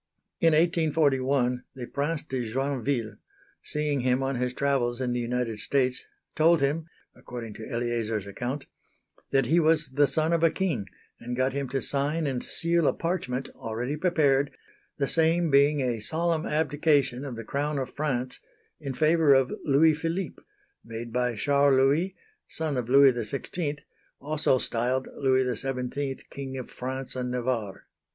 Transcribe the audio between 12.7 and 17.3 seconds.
a parchment, already prepared, the same being a solemn abdication